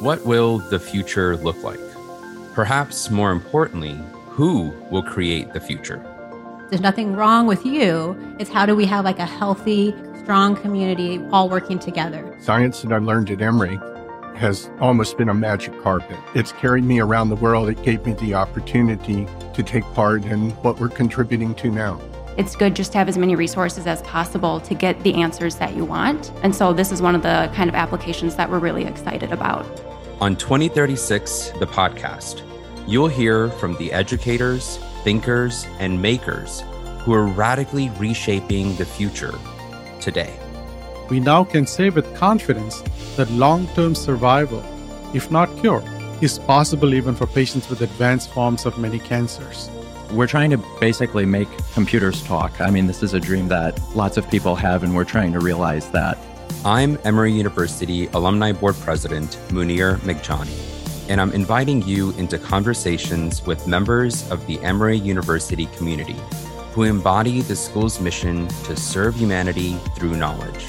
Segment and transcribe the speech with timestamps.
[0.00, 1.80] What will the future look like?
[2.52, 6.04] Perhaps more importantly, who will create the future?
[6.68, 8.14] There's nothing wrong with you.
[8.38, 12.36] It's how do we have like a healthy, strong community all working together.
[12.42, 13.80] Science that I learned at Emory
[14.34, 16.18] has almost been a magic carpet.
[16.34, 17.70] It's carried me around the world.
[17.70, 21.98] It gave me the opportunity to take part in what we're contributing to now.
[22.36, 25.74] It's good just to have as many resources as possible to get the answers that
[25.74, 26.32] you want.
[26.42, 29.64] And so this is one of the kind of applications that we're really excited about.
[30.20, 32.42] On 2036, the podcast,
[32.86, 36.62] you'll hear from the educators, thinkers, and makers
[37.00, 39.34] who are radically reshaping the future
[39.98, 40.38] today.
[41.08, 42.82] We now can say with confidence
[43.16, 44.62] that long term survival,
[45.14, 45.82] if not cure,
[46.20, 49.70] is possible even for patients with advanced forms of many cancers.
[50.12, 52.60] We're trying to basically make computers talk.
[52.60, 55.40] I mean, this is a dream that lots of people have, and we're trying to
[55.40, 56.16] realize that.
[56.64, 63.66] I'm Emory University Alumni Board President Munir Meghjani, and I'm inviting you into conversations with
[63.66, 66.16] members of the Emory University community
[66.72, 70.66] who embody the school's mission to serve humanity through knowledge.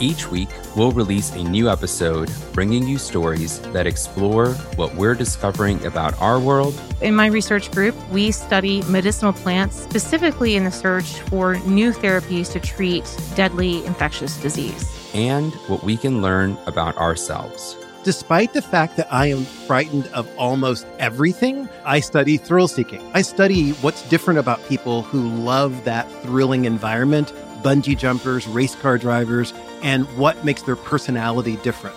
[0.00, 5.84] Each week, we'll release a new episode bringing you stories that explore what we're discovering
[5.84, 6.80] about our world.
[7.00, 12.52] In my research group, we study medicinal plants specifically in the search for new therapies
[12.52, 14.88] to treat deadly infectious disease.
[15.14, 17.76] And what we can learn about ourselves.
[18.04, 23.02] Despite the fact that I am frightened of almost everything, I study thrill seeking.
[23.14, 28.98] I study what's different about people who love that thrilling environment bungee jumpers, race car
[28.98, 31.96] drivers, and what makes their personality different.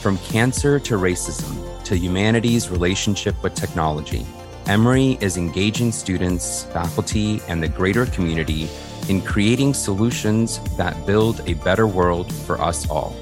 [0.00, 4.26] From cancer to racism to humanity's relationship with technology,
[4.66, 8.68] Emory is engaging students, faculty, and the greater community
[9.08, 13.14] in creating solutions that build a better world for us all.